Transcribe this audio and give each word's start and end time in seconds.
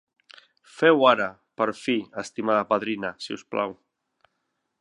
Feu 0.77 1.05
ara, 1.09 1.27
per 1.61 1.67
fi, 1.81 1.97
estimada 2.23 2.65
padrina, 2.73 3.15
si 3.27 3.37
us 3.39 3.49
plau! 3.53 3.81